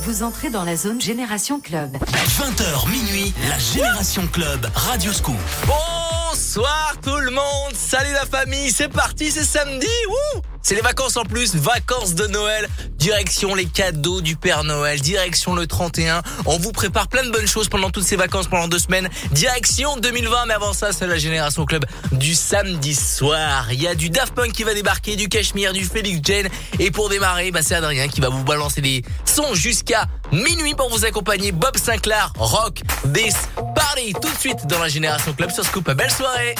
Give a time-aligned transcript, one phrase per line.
[0.00, 1.96] Vous entrez dans la zone Génération Club.
[1.96, 5.36] 20h minuit, la Génération Club, Radio Scoop.
[5.66, 11.16] Bonsoir tout le monde, salut la famille, c'est parti, c'est samedi, wouh c'est les vacances
[11.16, 16.22] en plus, vacances de Noël, direction les cadeaux du Père Noël, direction le 31.
[16.46, 19.08] On vous prépare plein de bonnes choses pendant toutes ces vacances, pendant deux semaines.
[19.32, 23.72] Direction 2020, mais avant ça, c'est la Génération Club du samedi soir.
[23.72, 26.48] Il y a du Daft Punk qui va débarquer, du Cashmere, du Felix Jane.
[26.78, 30.88] Et pour démarrer, bah, c'est Adrien qui va vous balancer des sons jusqu'à minuit pour
[30.90, 31.52] vous accompagner.
[31.52, 32.82] Bob Sinclair, Rock,
[33.12, 33.34] This,
[33.74, 35.90] Party, tout de suite dans la Génération Club sur Scoop.
[35.90, 36.54] Belle soirée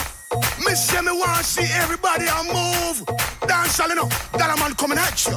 [0.65, 3.05] Me say me want see everybody on move.
[3.47, 5.37] Dance all enough, that a man coming at you.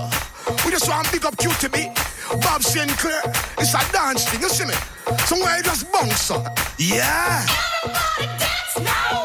[0.65, 1.93] We just want pick up QTB,
[2.41, 3.21] Bob Sinclair.
[3.57, 4.73] It's a dance thing, you see me?
[5.25, 6.57] Somewhere you just bounce up.
[6.77, 7.45] Yeah.
[7.83, 9.24] Everybody dance now.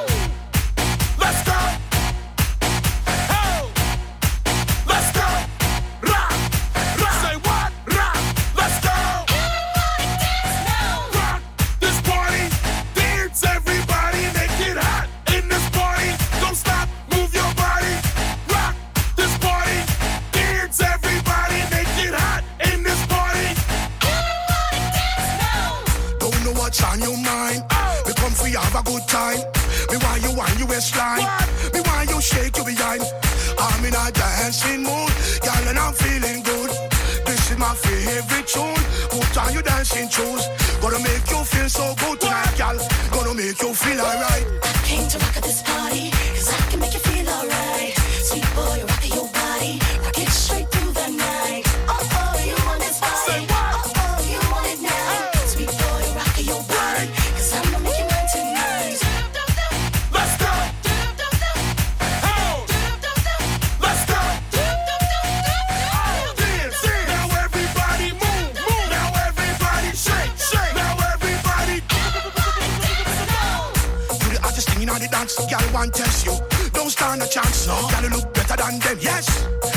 [30.80, 31.28] Waistline.
[31.74, 33.02] Me want you shake your behind.
[33.58, 35.12] I'm in a dancing mood,
[35.44, 36.70] girl, and I'm feeling good.
[37.26, 38.82] This is my favorite tune.
[39.12, 40.42] Put on your dancing shoes.
[40.80, 42.78] Gonna make you feel so good tonight, girl.
[43.12, 44.29] Gonna make you feel alright.
[77.10, 77.66] Stand a chance.
[77.66, 77.74] No.
[77.90, 78.98] Gotta look better than them.
[79.00, 79.26] Yes.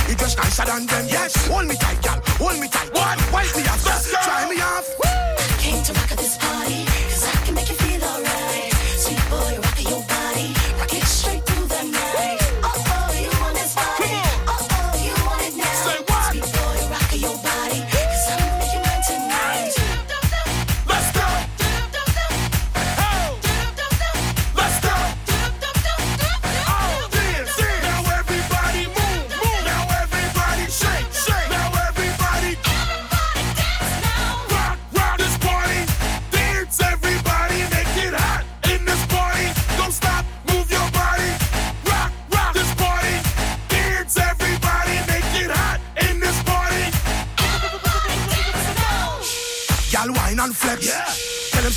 [0.07, 1.05] You dress nicer than them.
[1.09, 1.47] Yes.
[1.47, 2.02] Hold me tight,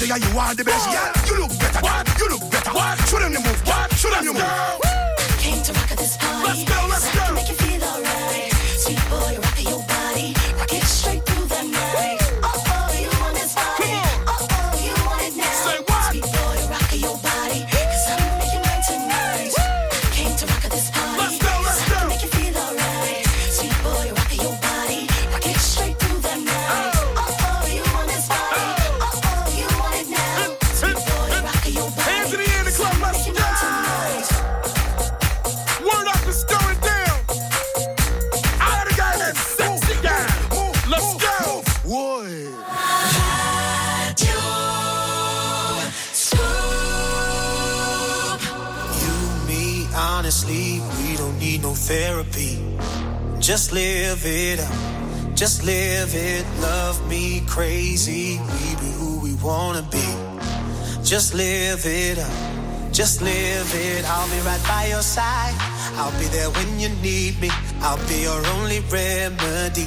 [0.06, 0.88] say you are the best.
[0.90, 1.80] Yeah, you look better.
[1.80, 2.18] What?
[2.18, 2.70] You look better.
[2.70, 2.98] What?
[3.08, 3.66] Show them you move.
[3.66, 3.92] What?
[3.94, 4.85] Show them you move.
[51.86, 52.58] Therapy.
[53.38, 55.36] Just live it up.
[55.36, 56.44] Just live it.
[56.60, 58.40] Love me crazy.
[58.40, 60.08] We be who we wanna be.
[61.04, 62.92] Just live it up.
[62.92, 64.04] Just live it.
[64.04, 65.54] I'll be right by your side.
[65.98, 67.50] I'll be there when you need me.
[67.80, 69.86] I'll be your only remedy.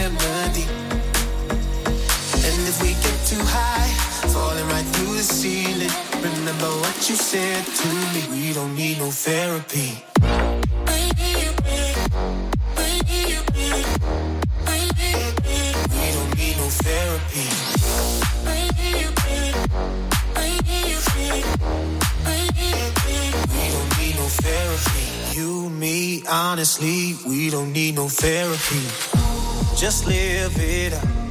[3.31, 3.87] too high,
[4.27, 5.89] falling right through the ceiling.
[6.21, 8.21] Remember what you said to me.
[8.29, 10.03] We don't need no therapy.
[15.97, 17.47] We don't need no therapy.
[23.55, 25.07] We don't need no therapy.
[25.39, 28.83] You, me, honestly, we don't need no therapy.
[29.77, 31.30] Just live it up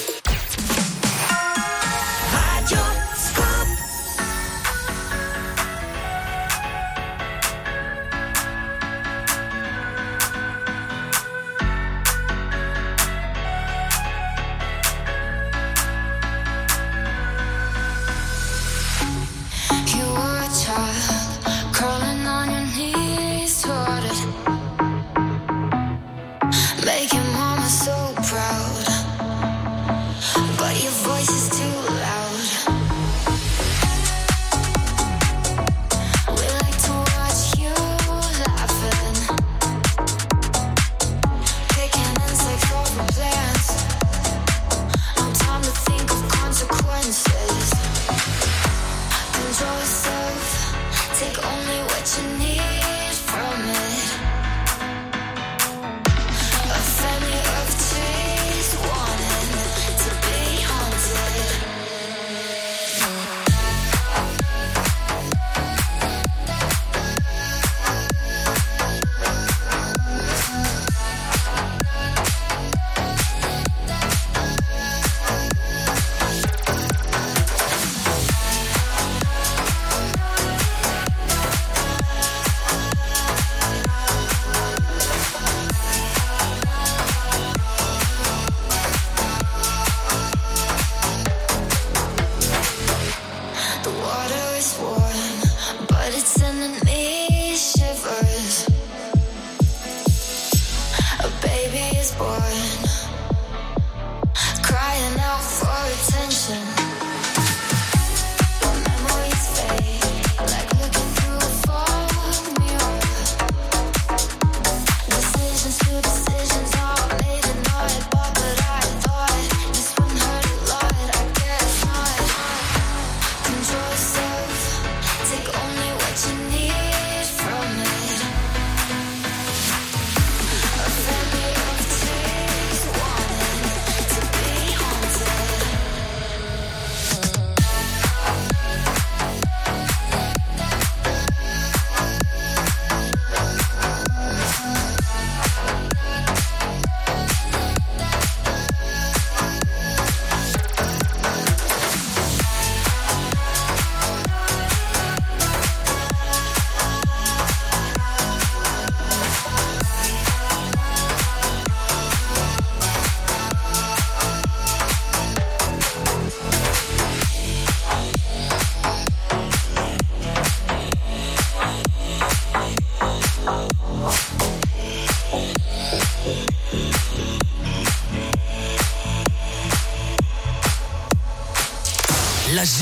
[49.79, 50.75] yourself.
[51.19, 53.00] Take only what you need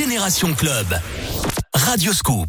[0.09, 0.87] Génération Club.
[1.75, 2.48] Radio Scoop.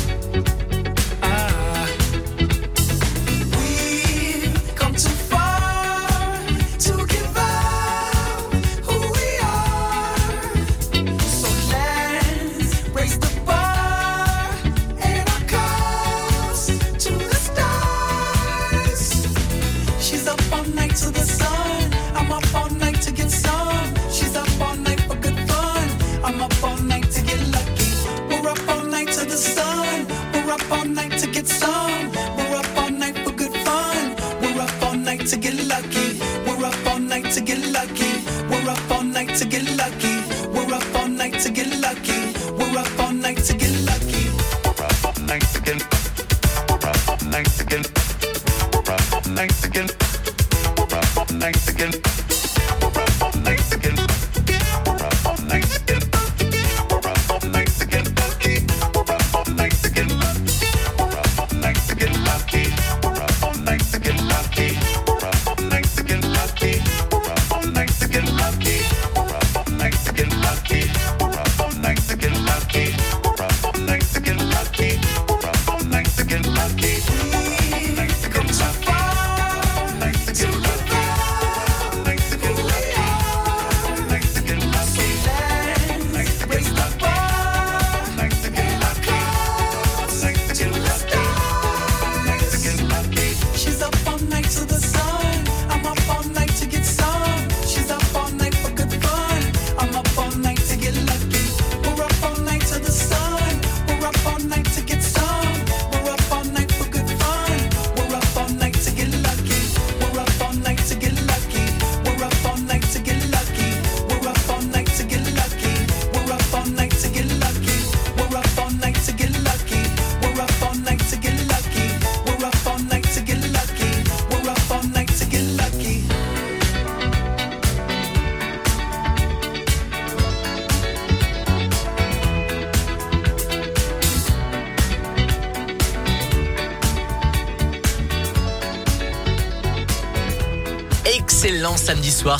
[39.27, 40.10] to get lucky.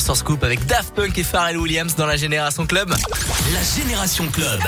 [0.00, 2.94] sur Scoop avec Daft Punk et Pharrell Williams dans la Génération Club.
[3.52, 4.60] La Génération Club.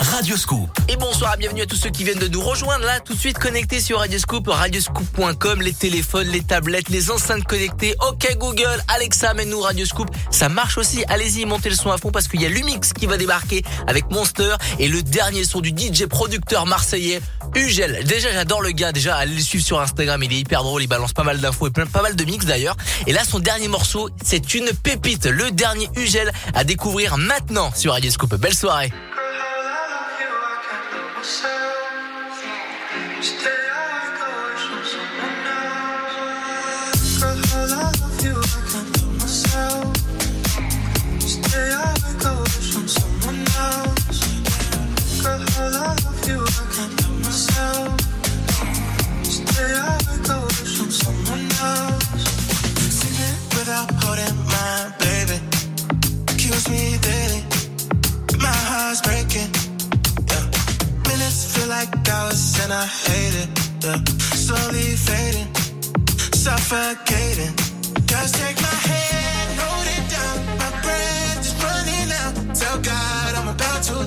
[0.00, 0.68] Radio Scoop.
[0.88, 3.38] Et bonsoir, bienvenue à tous ceux qui viennent de nous rejoindre là, tout de suite
[3.38, 7.94] connectés sur Radio Scoop, radioscoop.com, les téléphones, les tablettes, les enceintes connectées.
[8.08, 10.08] Ok Google, Alexa, mets-nous Radio Scoop.
[10.30, 13.06] Ça marche aussi, allez-y, montez le son à fond parce qu'il y a Lumix qui
[13.06, 17.20] va débarquer avec Monster et le dernier son du DJ producteur marseillais.
[17.54, 18.04] Ugel.
[18.04, 18.92] Déjà, j'adore le gars.
[18.92, 20.22] Déjà, allez le suivre sur Instagram.
[20.22, 20.82] Il est hyper drôle.
[20.82, 22.76] Il balance pas mal d'infos et pas mal de mix d'ailleurs.
[23.06, 25.26] Et là, son dernier morceau, c'est une pépite.
[25.26, 28.34] Le dernier Ugel à découvrir maintenant sur Radioscoop.
[28.36, 28.92] Belle soirée.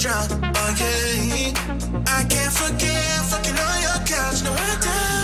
[0.05, 1.55] again.
[2.07, 4.43] I can't forget fucking on your couch.
[4.43, 4.51] No,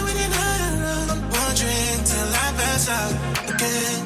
[0.05, 1.19] when you're not alone.
[1.35, 3.13] Wondering till I pass out
[3.49, 3.99] again.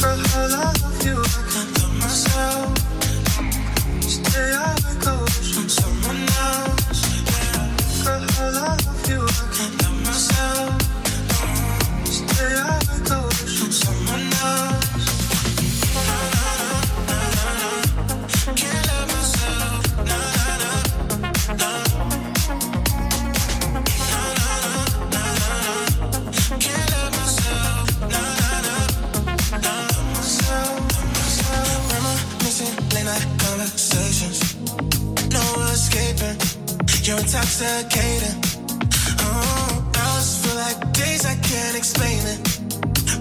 [0.00, 1.16] Girl, I love you.
[1.16, 2.78] I can't help myself.
[4.02, 4.77] Stay out.
[37.16, 38.36] Intoxicating.
[39.20, 40.00] Oh, uh-huh.
[40.00, 42.40] hours feel like days I can't explain it,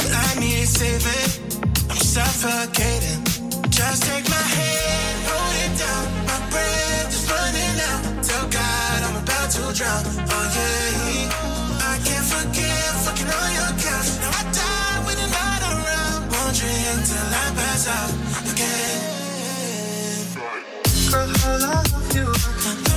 [0.02, 1.56] but I need saving.
[1.90, 3.24] I'm suffocating.
[3.72, 6.04] Just take my hand, hold it down.
[6.28, 8.02] My breath is running out.
[8.28, 10.04] Tell God I'm about to drown.
[10.36, 14.10] Oh yeah, I can't forget fucking on your couch.
[14.20, 16.28] Now I die when you're not around.
[16.34, 18.12] Won't drink till I pass out
[18.52, 19.00] again.
[21.08, 22.97] Girl, I love you.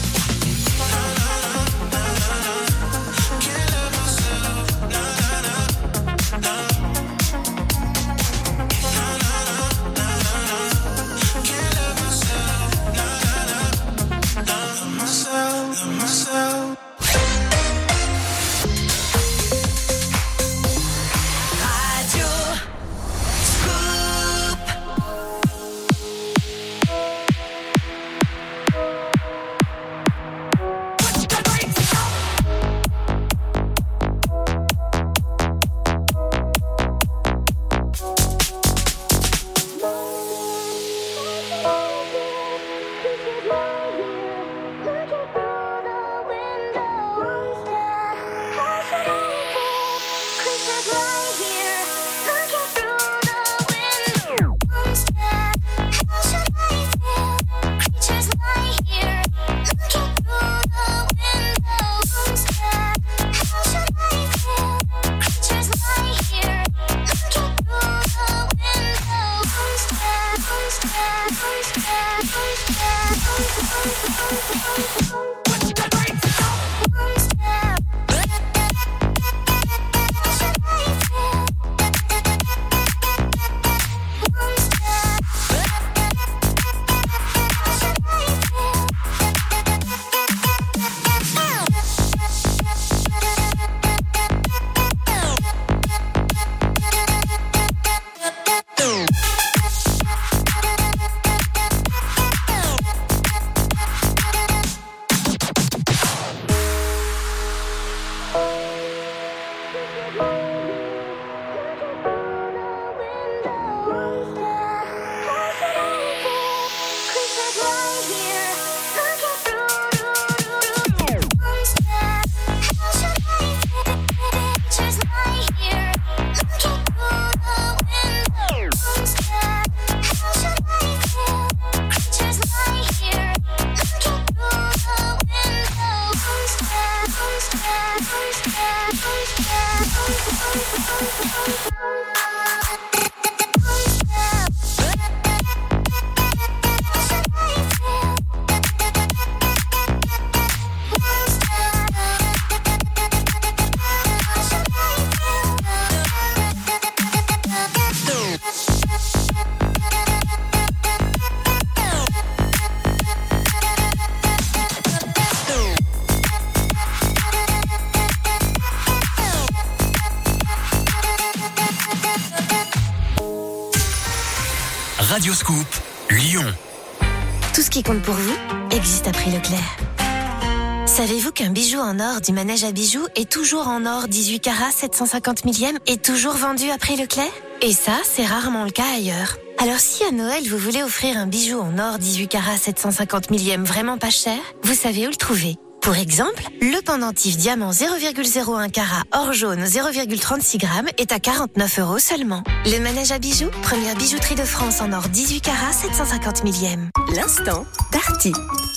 [182.21, 186.69] du manège à bijoux est toujours en or 18 carats 750 millième et toujours vendu
[186.69, 187.31] à prix Leclerc
[187.61, 189.37] Et ça, c'est rarement le cas ailleurs.
[189.57, 193.63] Alors si à Noël vous voulez offrir un bijou en or 18 carats 750 millième
[193.63, 195.55] vraiment pas cher, vous savez où le trouver.
[195.81, 201.97] Pour exemple, le pendentif diamant 0,01 carat or jaune 0,36 grammes est à 49 euros
[201.97, 202.43] seulement.
[202.65, 206.91] Le manège à bijoux, première bijouterie de France en or 18 carats 750 millième.
[207.15, 208.31] L'instant Darty.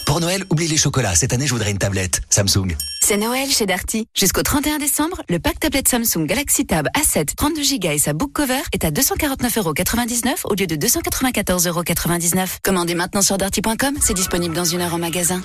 [0.07, 1.15] Pour Noël, oublie les chocolats.
[1.15, 2.23] Cette année, je voudrais une tablette.
[2.31, 2.75] Samsung.
[3.03, 4.07] C'est Noël chez Darty.
[4.15, 8.33] Jusqu'au 31 décembre, le pack tablette Samsung Galaxy Tab A7 32 Go et sa book
[8.33, 12.47] cover est à 249,99€ au lieu de 294,99€.
[12.63, 15.43] Commandez maintenant sur darty.com, c'est disponible dans une heure en magasin.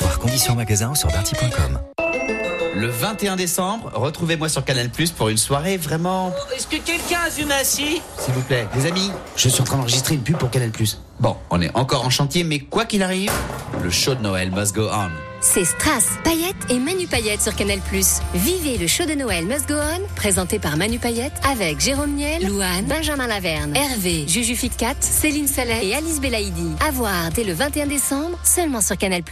[0.00, 1.78] Voir conditions magasin ou sur darty.com.
[2.74, 6.32] Le 21 décembre, retrouvez-moi sur Canal Plus pour une soirée vraiment.
[6.54, 9.78] Est-ce que quelqu'un a une assis S'il vous plaît, les amis, je suis en train
[9.78, 11.00] d'enregistrer une pub pour Canal Plus.
[11.18, 13.32] Bon, on est encore en chantier, mais quoi qu'il arrive,
[13.82, 15.10] le show de Noël must go on.
[15.40, 17.78] C'est Strass, Paillettes et Manu Paillettes sur Canal+.
[18.34, 22.44] Vivez le show de Noël Must Go On, présenté par Manu Paillettes, avec Jérôme Niel,
[22.46, 26.72] Louane, Benjamin Laverne, Hervé, Juju Fitcat, Céline Saleh et Alice Belaïdi.
[26.86, 29.22] À voir dès le 21 décembre, seulement sur Canal+.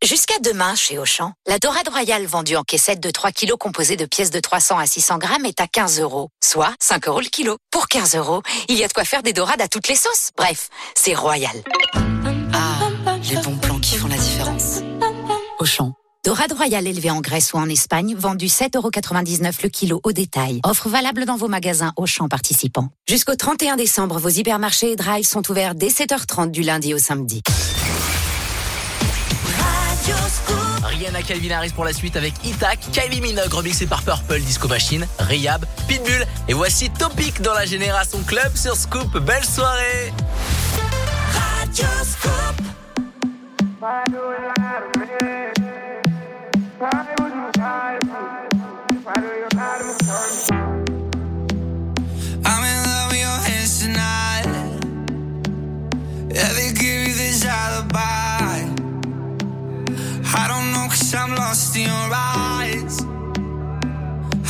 [0.00, 4.04] Jusqu'à demain, chez Auchan, la dorade royale vendue en caissette de 3 kilos composée de
[4.04, 7.56] pièces de 300 à 600 grammes est à 15 euros, soit 5 euros le kilo.
[7.72, 10.30] Pour 15 euros, il y a de quoi faire des dorades à toutes les sauces.
[10.36, 11.64] Bref, c'est royal.
[12.52, 14.82] Ah, les bons plans qui font la différence.
[15.58, 15.94] Auchan.
[16.24, 18.90] Dorade royale élevée en Grèce ou en Espagne, vendue 7,99 euros
[19.64, 20.60] le kilo au détail.
[20.64, 22.90] Offre valable dans vos magasins Auchan participants.
[23.08, 27.42] Jusqu'au 31 décembre, vos hypermarchés et drive sont ouverts dès 7h30 du lundi au samedi.
[31.06, 35.06] Rihanna Calvin Harris pour la suite avec Itak, Kylie Minogue remixé par Purple Disco Machine,
[35.20, 39.16] Rayab, Pitbull et voici Topic dans la Génération Club sur Scoop.
[39.18, 40.12] Belle soirée
[52.44, 54.46] I'm in love with your hands tonight.
[56.34, 58.25] Yeah, they give you this alibi.
[60.34, 63.00] I don't know, cause I'm lost in your eyes.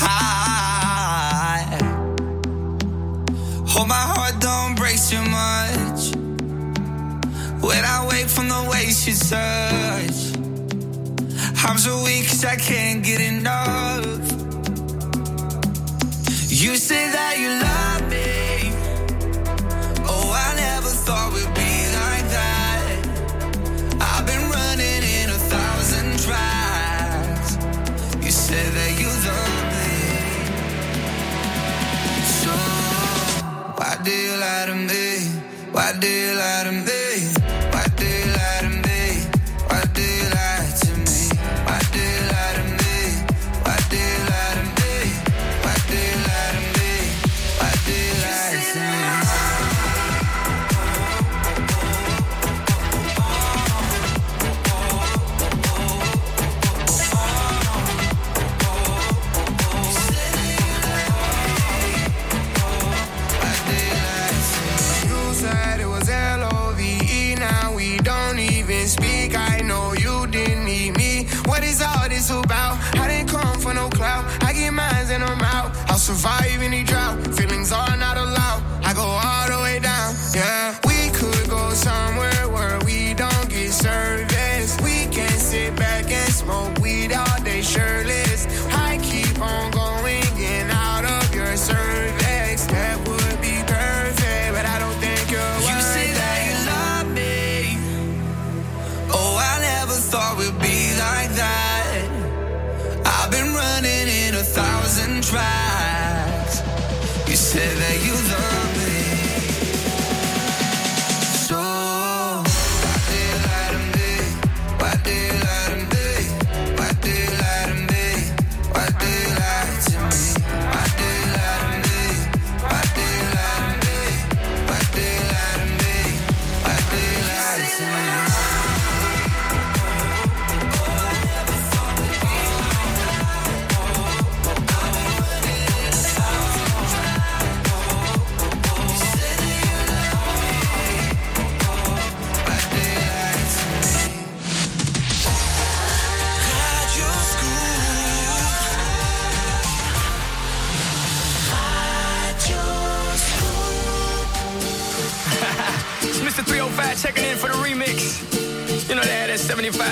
[0.03, 1.79] I
[3.67, 6.15] hope my heart don't break too much.
[7.63, 10.19] When I wake from the way she touch,
[11.65, 14.07] I'm so weak cause I can't get enough.
[16.49, 18.73] You say that you love me.
[20.09, 23.07] Oh, I never thought we'd be like that.
[24.01, 24.46] I've been
[35.77, 36.96] Why do you lie to me?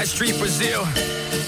[0.04, 0.82] 75 Street Brazil.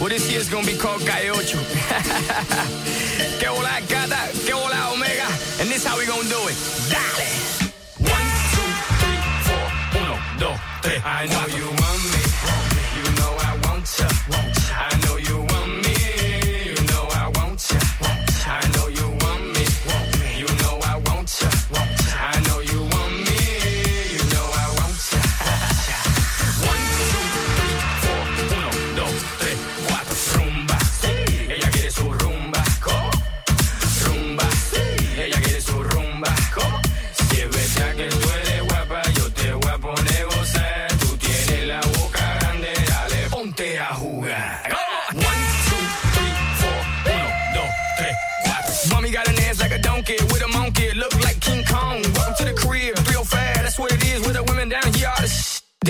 [0.01, 1.59] Well, this year's gonna be called Calle Ocho.
[3.39, 5.27] que hola gata, que hola omega.
[5.61, 6.57] And this how we gonna do it.
[6.89, 7.71] Dale.
[7.99, 9.67] One, two, three, four.
[10.01, 11.03] Uno, dos, tres.
[11.05, 11.47] I know.
[11.57, 11.76] You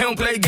[0.06, 0.45] don't play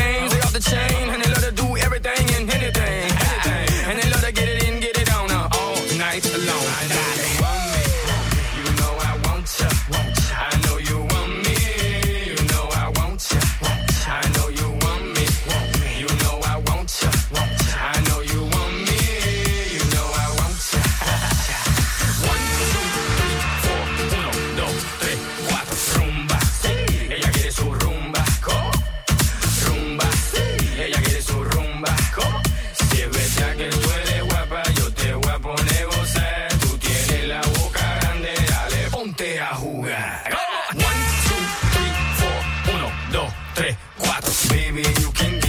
[40.09, 41.41] One, two,
[41.73, 42.73] three, four.
[42.73, 44.31] Uno, dos, tres, cuatro.
[44.49, 45.48] Baby, you can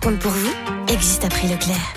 [0.00, 0.52] Compte pour vous
[0.88, 1.94] existe à prix Leclerc.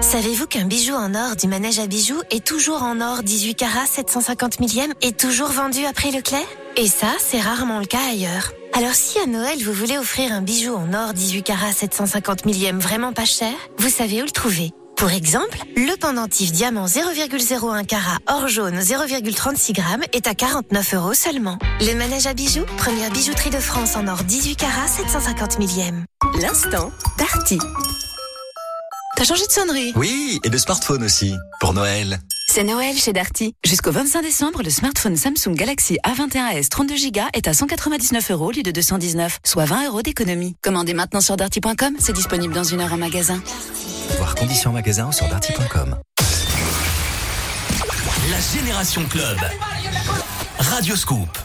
[0.00, 3.86] Savez-vous qu'un bijou en or du manège à bijoux est toujours en or 18 carats
[3.86, 8.52] 750 millième et toujours vendu à prix Leclerc Et ça, c'est rarement le cas ailleurs.
[8.72, 12.78] Alors si à Noël vous voulez offrir un bijou en or 18 carats 750 millième
[12.78, 14.72] vraiment pas cher, vous savez où le trouver.
[14.96, 21.14] Pour exemple, le pendentif diamant 0,01 carat or jaune 0,36 grammes est à 49 euros
[21.14, 21.58] seulement.
[21.80, 26.06] Le manège à bijoux, première bijouterie de France en or 18 carats 750 millième.
[26.34, 27.58] L'instant Darty.
[29.16, 32.20] T'as changé de sonnerie Oui, et de smartphone aussi, pour Noël.
[32.48, 33.54] C'est Noël chez Darty.
[33.64, 38.62] Jusqu'au 25 décembre, le smartphone Samsung Galaxy A21s 32Go est à 199 euros au lieu
[38.62, 40.56] de 219, soit 20 euros d'économie.
[40.62, 43.40] Commandez maintenant sur darty.com, c'est disponible dans une heure en magasin.
[44.18, 45.96] Voir conditions magasin ou sur darty.com.
[48.30, 49.38] La Génération Club.
[50.58, 51.38] Radio Scoop.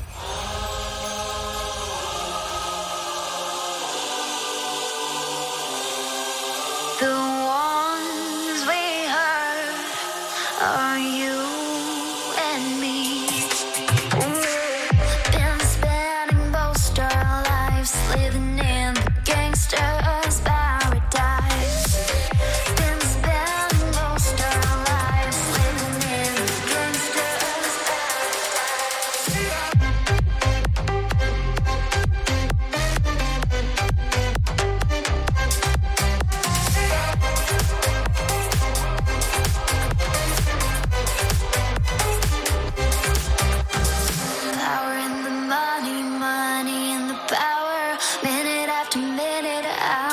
[48.98, 50.11] minute out.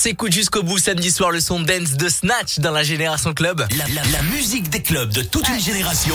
[0.00, 3.66] S'écoute jusqu'au bout samedi soir le son dance de Snatch dans la Génération Club.
[3.76, 6.14] La, la- la musique des clubs de toute une génération.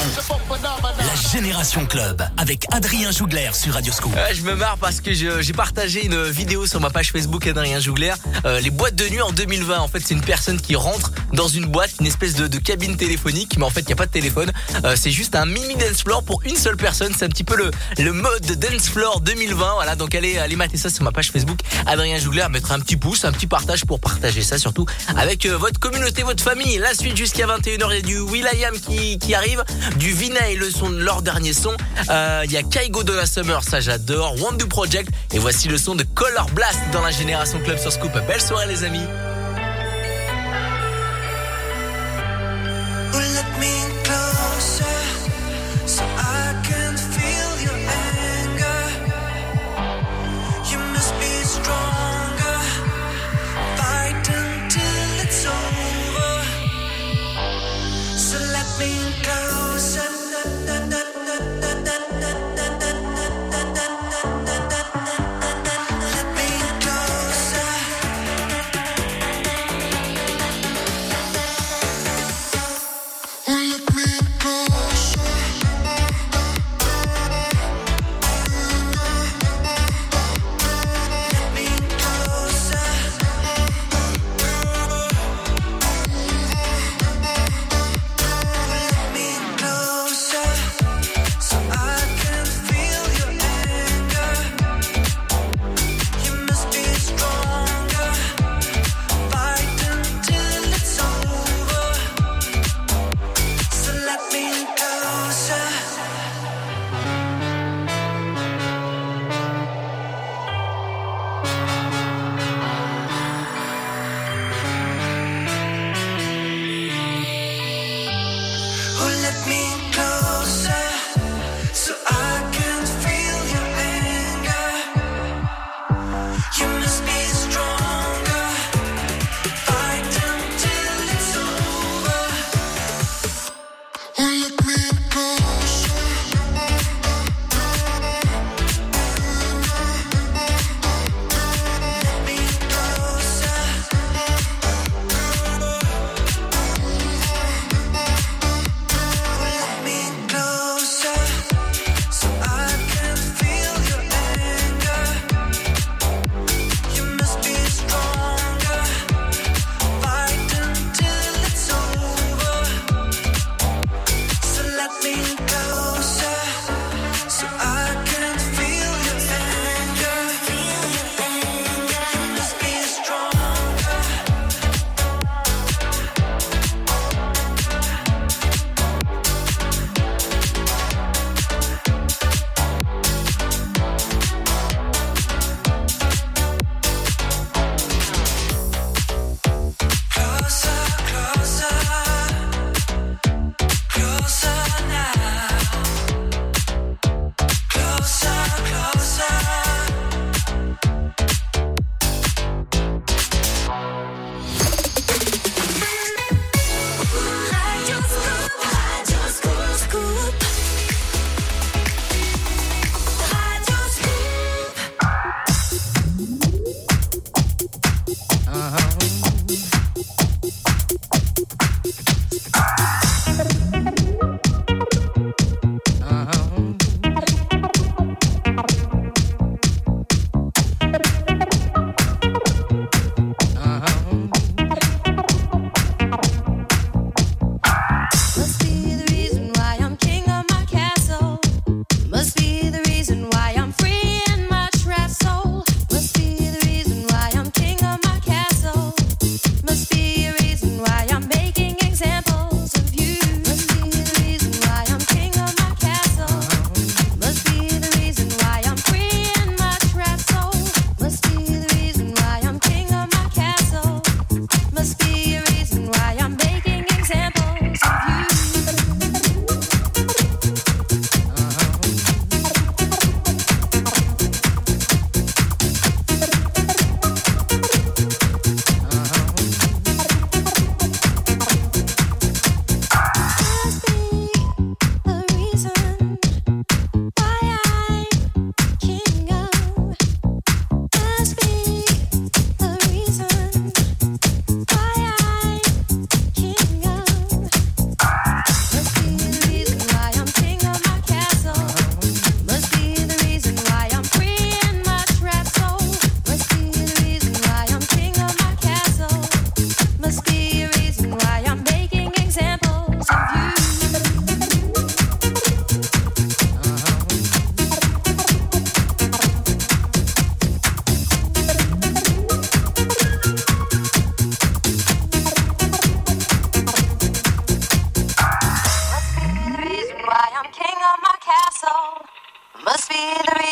[0.98, 4.12] La Génération Club avec Adrien Jougler sur Radio Scoop.
[4.34, 8.14] Je me marre parce que j'ai partagé une vidéo sur ma page Facebook Adrien Jougler.
[8.46, 9.78] Euh, les boîtes de nuit en 2020.
[9.80, 13.58] En fait, c'est une personne qui rentre dans une boîte, une espèce de, cabine téléphonique,
[13.58, 14.52] mais en fait, il n'y a pas de téléphone.
[14.84, 17.14] Euh, c'est juste un mini dance floor pour une seule personne.
[17.16, 19.74] C'est un petit peu le, le mode dance floor 2020.
[19.76, 22.48] Voilà, donc allez, allez mater ça sur ma page Facebook Adrien Jougler.
[22.50, 26.24] Mettre un petit pouce, un petit partage pour partager ça surtout avec euh, votre communauté,
[26.24, 26.78] votre famille.
[26.78, 29.64] La suite jusqu'à 21h, il y a du Will.i.am qui, qui arrive,
[29.98, 31.76] du Vinay, le son de leur dernier son.
[32.10, 34.36] Euh, Il y a Kaigo de la Summer, ça j'adore.
[34.58, 35.10] Do Project.
[35.34, 38.14] Et voici le son de Color Blast dans la Génération Club sur Scoop.
[38.28, 39.06] Belle soirée les amis.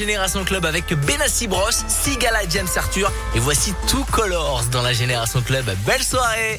[0.00, 3.12] Génération Club avec Benassi Bros, Sigala James Arthur.
[3.34, 5.66] Et voici tout Colors dans la Génération Club.
[5.84, 6.58] Belle soirée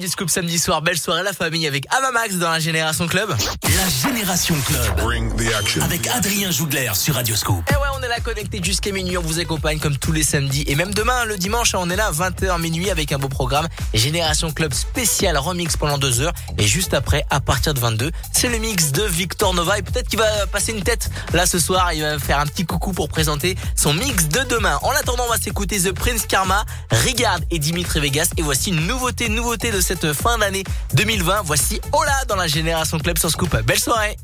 [0.00, 0.82] du samedi soir.
[0.82, 3.30] Belle soirée à la famille avec Amamax dans la Génération Club.
[3.30, 5.00] La Génération Club.
[5.00, 5.82] Bring the action.
[5.82, 7.69] Avec Adrien Jougler sur Radio Scoop
[8.10, 9.16] la connecter jusqu'à minuit.
[9.16, 12.08] On vous accompagne comme tous les samedis et même demain, le dimanche, on est là
[12.08, 16.32] à 20h minuit avec un beau programme Génération Club spécial remix pendant deux heures.
[16.58, 20.08] Et juste après, à partir de 22, c'est le mix de Victor Nova et peut-être
[20.08, 21.92] qu'il va passer une tête là ce soir.
[21.92, 24.80] Il va faire un petit coucou pour présenter son mix de demain.
[24.82, 28.30] En attendant, on va s'écouter The Prince Karma, Rigard et Dimitri Vegas.
[28.36, 30.64] Et voici une nouveauté, nouveauté de cette fin d'année
[30.94, 31.42] 2020.
[31.44, 33.56] Voici Ola dans la Génération Club sur Scoop.
[33.64, 34.16] Belle soirée.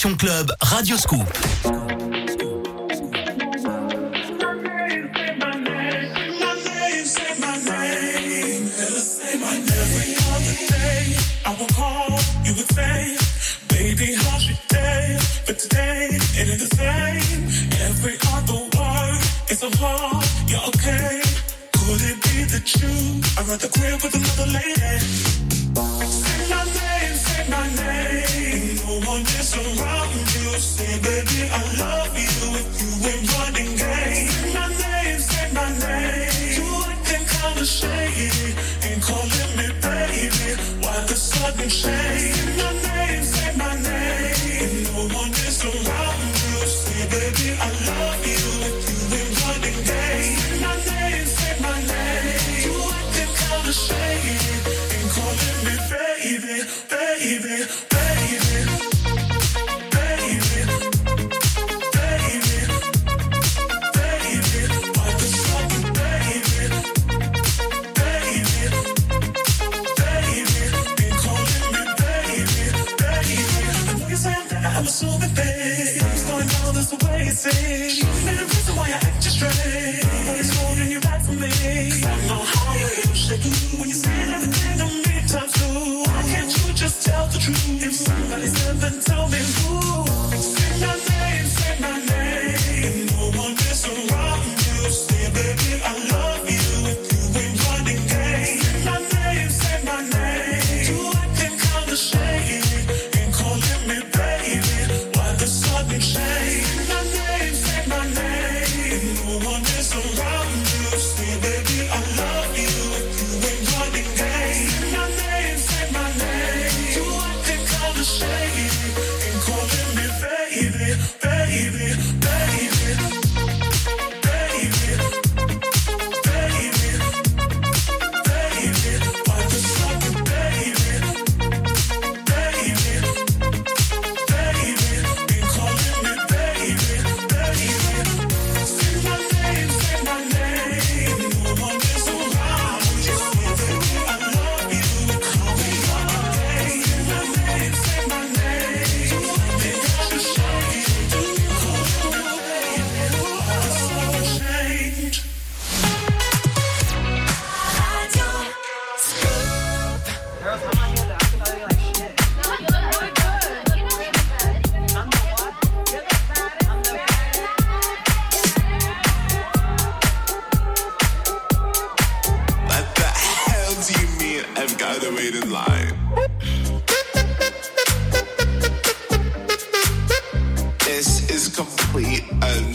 [0.00, 1.79] Club, Radio Scoop.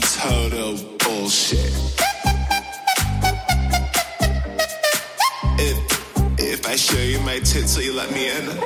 [0.00, 1.72] total bullshit.
[5.58, 5.76] If
[6.38, 8.65] if I show you my tits, will you let me in?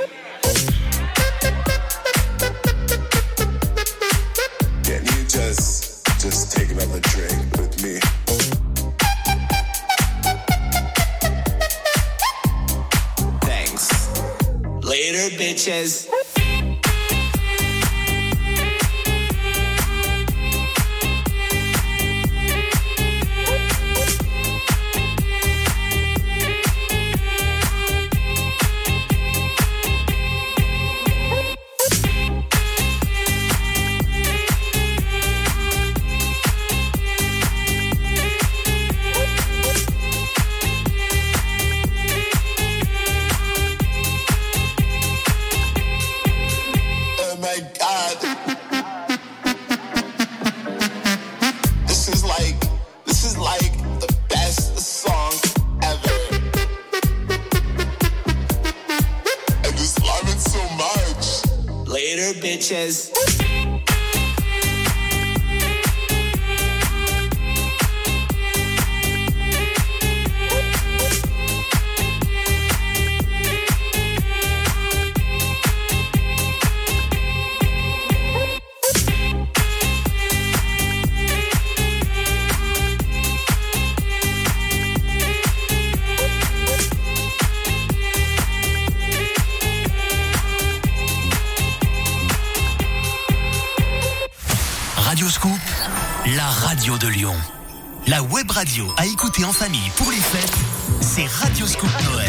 [98.60, 100.52] radio à écouter en famille pour les fêtes,
[101.00, 102.28] c'est Radio Scoop Noël.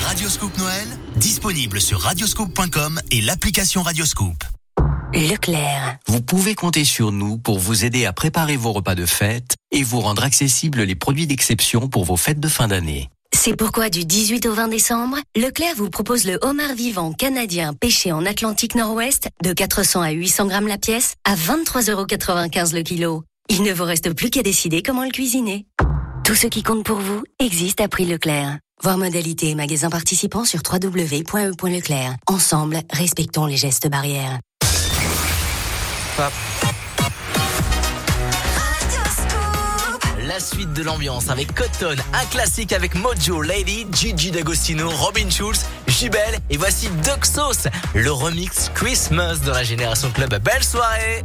[0.00, 4.42] Radioscoop Noël, disponible sur radioscoop.com et l'application Radioscoop.
[5.14, 5.98] Leclerc.
[6.16, 9.82] Vous pouvez compter sur nous pour vous aider à préparer vos repas de fête et
[9.82, 13.10] vous rendre accessibles les produits d'exception pour vos fêtes de fin d'année.
[13.34, 18.12] C'est pourquoi du 18 au 20 décembre, Leclerc vous propose le homard vivant canadien pêché
[18.12, 23.24] en Atlantique Nord-Ouest de 400 à 800 grammes la pièce à 23,95 le kilo.
[23.50, 25.66] Il ne vous reste plus qu'à décider comment le cuisiner.
[26.24, 28.56] Tout ce qui compte pour vous existe à prix Leclerc.
[28.82, 32.16] Voir modalité et magasins participants sur www.e.leclerc.
[32.26, 34.38] Ensemble, respectons les gestes barrières.
[40.26, 45.66] La suite de l'ambiance avec Cotton, un classique avec Mojo, Lady, Gigi D'Agostino, Robin Schulz,
[45.88, 50.38] Jubel et voici Duxos, le remix Christmas de la Génération Club.
[50.42, 51.22] Belle soirée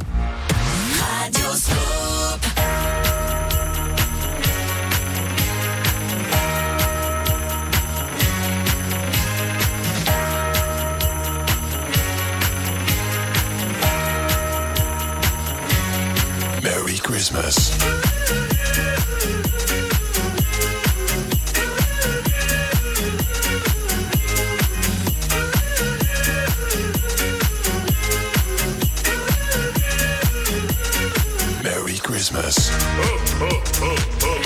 [16.92, 17.78] Merry Christmas.
[31.62, 32.68] Merry Christmas.
[32.70, 34.41] Oh, oh, oh,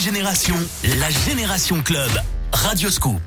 [0.00, 0.56] génération,
[0.98, 2.10] la Génération Club,
[2.52, 3.20] Radio Scoop.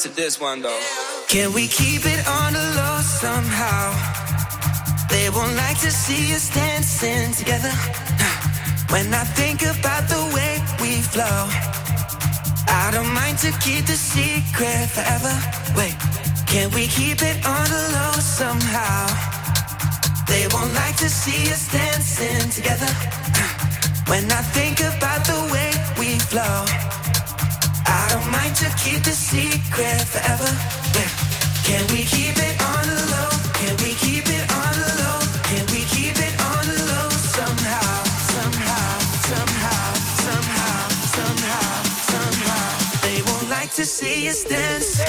[0.00, 0.80] To this one though.
[1.28, 3.92] Can we keep it on the low somehow?
[5.10, 7.68] They won't like to see us dancing together.
[8.92, 11.40] When I think about the way we flow,
[12.82, 15.34] I don't mind to keep the secret forever.
[15.76, 15.96] Wait,
[16.46, 19.04] can we keep it on the low somehow?
[20.30, 22.92] They won't like to see us dancing together.
[24.10, 25.70] When I think about the way
[26.00, 26.89] we flow,
[28.84, 30.50] keep the secret forever.
[31.64, 33.30] Can we keep it on the low?
[33.60, 35.20] Can we keep it on the low?
[35.50, 38.04] Can we keep it on the low somehow?
[38.34, 39.00] Somehow,
[39.30, 39.94] somehow,
[40.26, 41.82] somehow, somehow,
[42.12, 43.00] somehow.
[43.06, 45.00] They won't like to see us dance.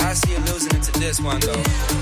[0.00, 1.95] I see you losing it to this one though.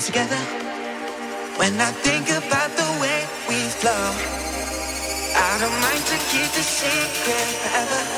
[0.00, 0.36] Together.
[1.56, 4.04] When I think about the way we flow,
[5.34, 8.17] I don't mind to keep the secret forever.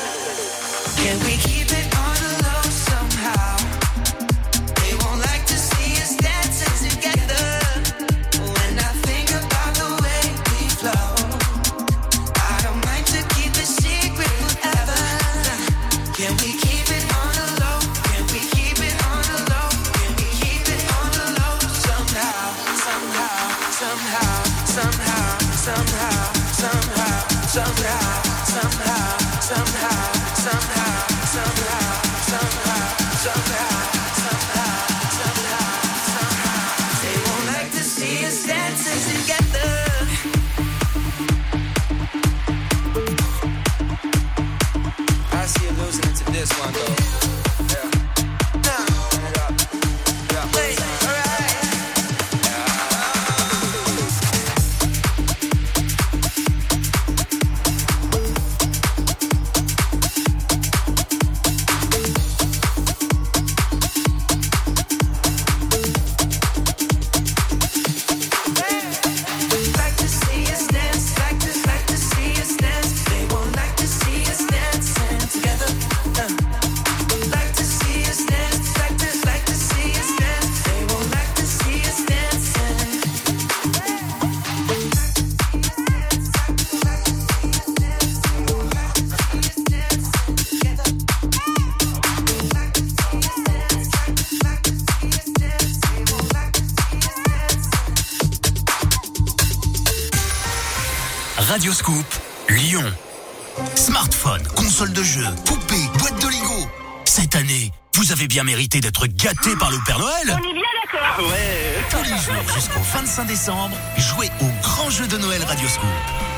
[108.31, 110.15] Bien mérité d'être gâté par le Père Noël.
[110.29, 111.29] On est bien d'accord.
[111.29, 111.83] Ouais.
[111.89, 115.89] Tous les jours jusqu'au 25 décembre, jouez au grand jeu de Noël Radio Scoop.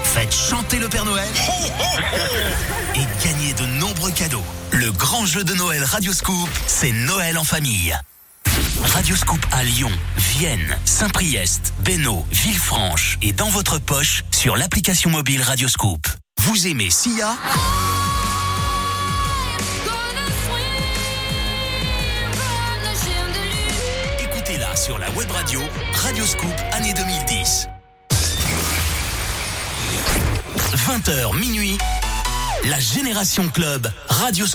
[0.04, 1.28] Faites chanter le Père Noël
[2.96, 4.44] et gagnez de nombreux cadeaux.
[4.72, 7.96] Le grand jeu de Noël Radio Scoop, c'est Noël en famille.
[8.86, 15.44] Radio Scoop à Lyon, Vienne, Saint-Priest, Bénaud, Villefranche et dans votre poche sur l'application mobile
[15.44, 16.08] Radio Scoop.
[16.40, 17.36] Vous aimez Sia?
[24.84, 25.62] Sur la web radio
[25.94, 27.70] Radio Scoop année 2010.
[30.76, 31.78] 20h minuit,
[32.70, 34.46] la Génération Club Radio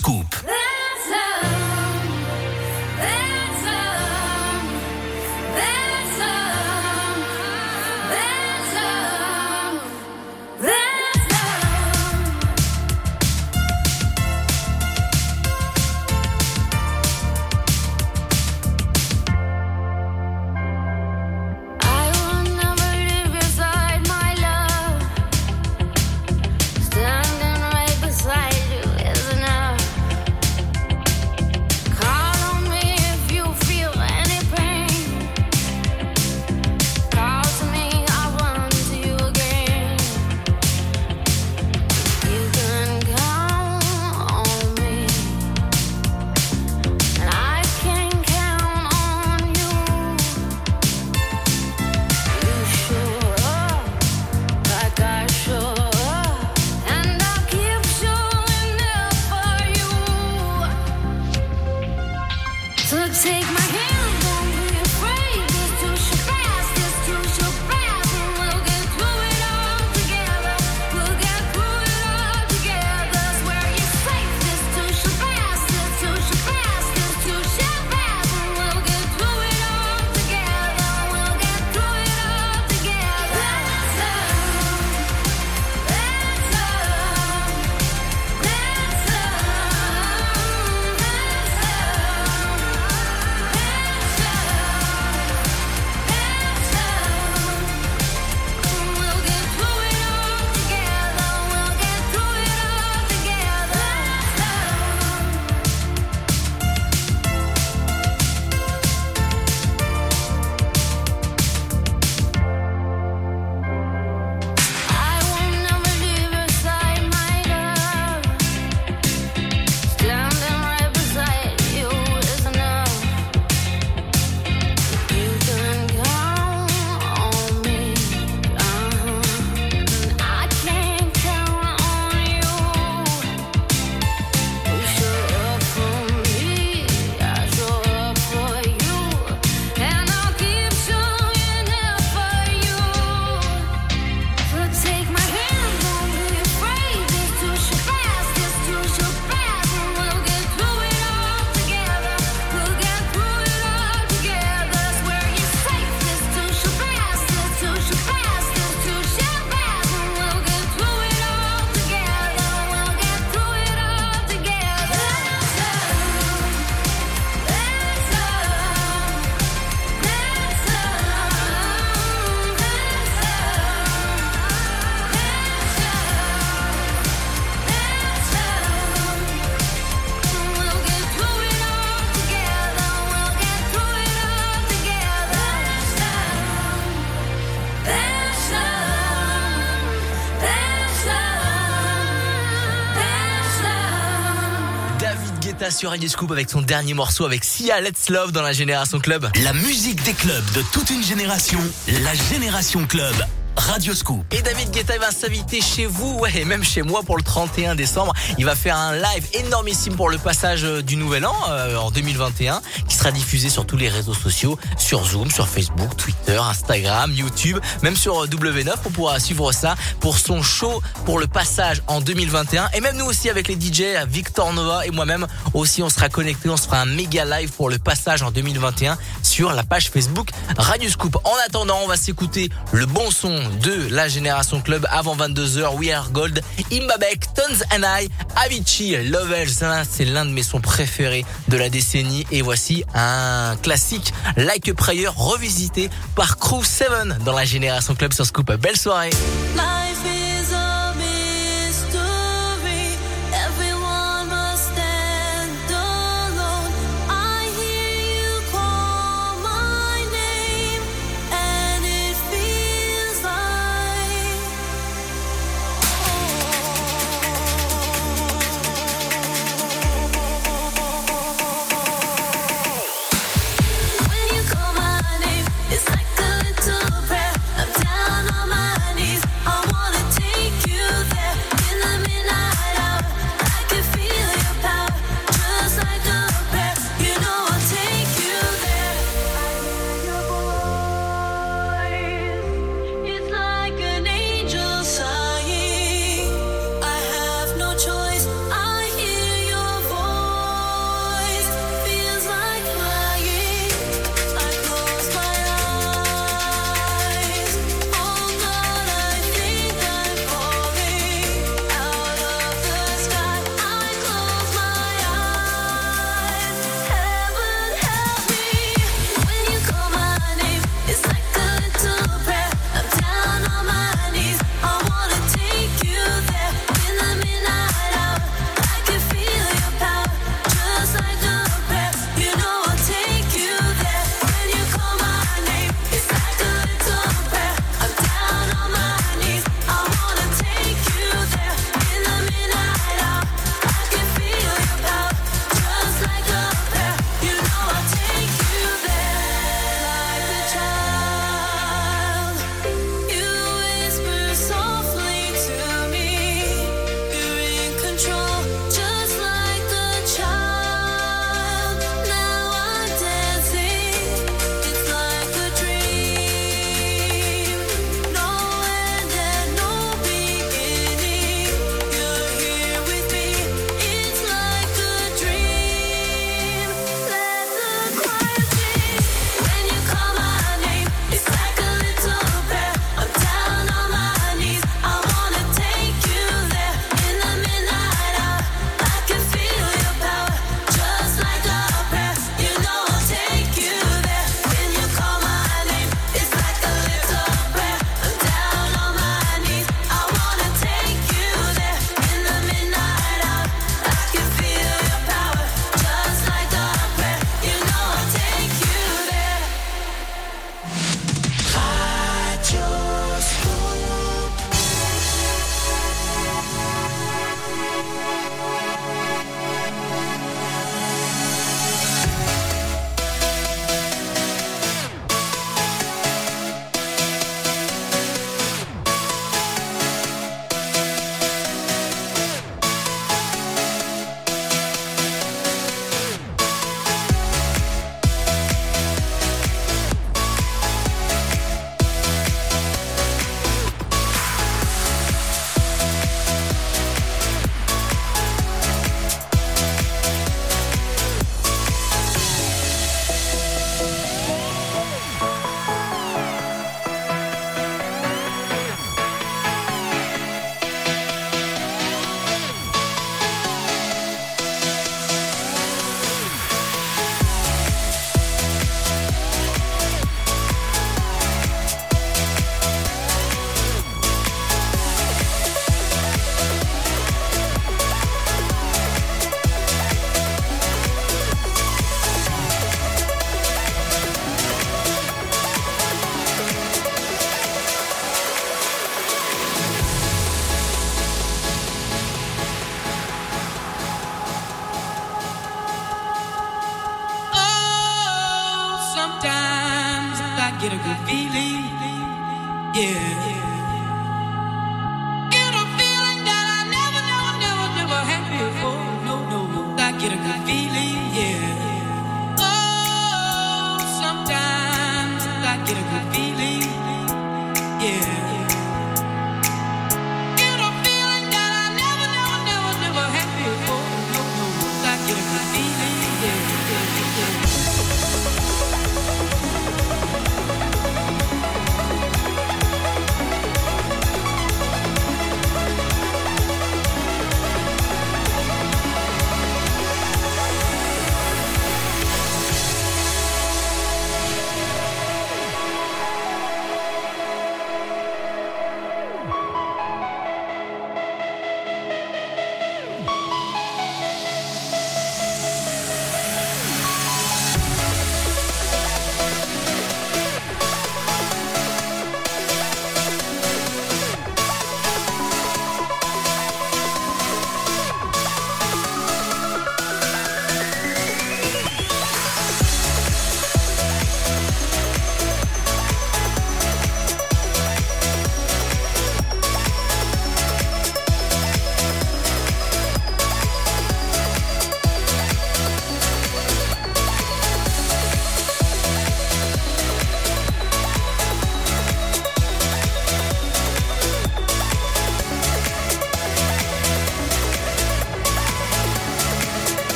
[195.79, 199.29] sur Radio Scoop avec son dernier morceau avec Sia Let's Love dans la Génération Club.
[199.45, 201.59] La musique des clubs de toute une génération,
[202.03, 203.15] la Génération Club.
[203.59, 204.25] Radio Scoop.
[204.33, 207.75] Et David Guetta va s'inviter chez vous, ouais, et même chez moi pour le 31
[207.75, 208.13] décembre.
[208.37, 211.91] Il va faire un live énormissime pour le passage euh, du Nouvel An euh, en
[211.91, 217.11] 2021, qui sera diffusé sur tous les réseaux sociaux, sur Zoom, sur Facebook, Twitter, Instagram,
[217.11, 218.71] YouTube, même sur euh, W9.
[218.85, 222.69] On pourra suivre ça pour son show pour le passage en 2021.
[222.73, 225.27] Et même nous aussi avec les DJ, Victor Nova et moi-même
[225.59, 226.49] aussi, on sera connectés.
[226.49, 230.29] On se fera un méga live pour le passage en 2021 sur la page Facebook
[230.57, 231.17] Radio Scoop.
[231.23, 235.75] En attendant, on va s'écouter le bon son de la Génération Club avant 22h.
[235.75, 236.41] We Are Gold,
[236.71, 239.49] Imbabek, Tons and I, Avicii, Lovers.
[239.49, 242.25] Ça, C'est l'un de mes sons préférés de la décennie.
[242.31, 248.13] Et voici un classique, Like a Prayer, revisité par Crew 7 dans la Génération Club
[248.13, 248.51] sur Scoop.
[248.53, 249.11] Belle soirée.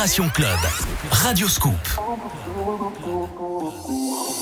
[0.00, 0.58] Génération Club,
[1.10, 1.74] Radio Scoop.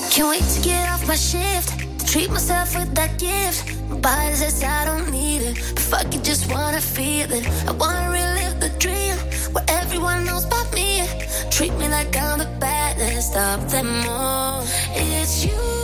[0.09, 2.07] Can't wait to get off my shift.
[2.07, 3.65] Treat myself with that gift.
[3.89, 5.55] My body says I don't need it.
[5.75, 7.45] But fuck it, just wanna feel it.
[7.67, 9.17] I wanna relive the dream
[9.51, 11.03] where everyone knows about me.
[11.51, 14.63] Treat me like I'm the baddest of them all.
[14.95, 15.78] It's you.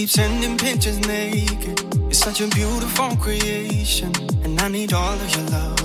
[0.00, 1.78] keep sending pictures naked.
[1.94, 4.10] You're such a beautiful creation,
[4.44, 5.76] and I need all of your love.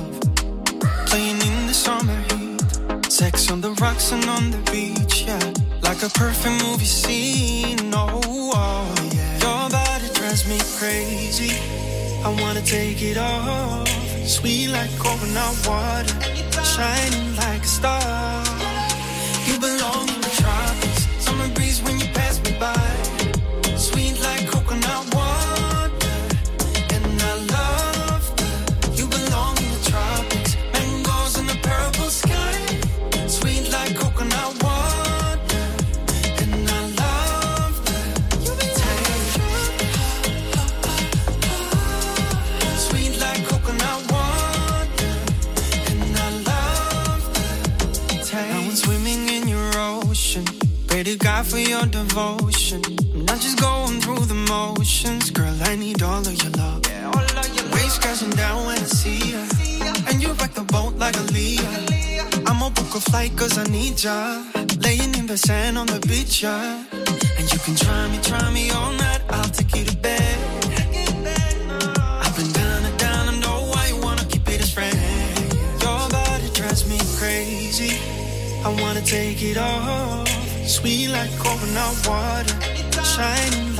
[1.10, 5.52] Playing in the summer heat, sex on the rocks and on the beach, yeah.
[5.82, 8.22] Like a perfect movie scene, oh,
[8.56, 9.34] oh yeah.
[9.44, 11.52] Your body drives me crazy.
[12.24, 13.86] I wanna take it off.
[14.26, 16.18] Sweet like coconut water,
[16.64, 18.46] shining like a star.
[19.48, 20.15] You belong.
[65.46, 66.84] sand on the beach, yeah.
[67.38, 69.22] And you can try me, try me all night.
[69.30, 70.38] I'll take you to bed.
[72.24, 74.98] I've been down and down, I know why you wanna keep it as friends.
[75.84, 77.94] Your body drives me crazy.
[78.68, 80.26] I wanna take it all.
[80.66, 82.58] Sweet like coconut water,
[83.14, 83.75] shining